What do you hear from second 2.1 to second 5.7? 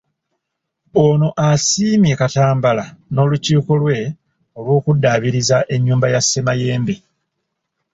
Katambala n'olukiiko lwe olw'okuddaabiriza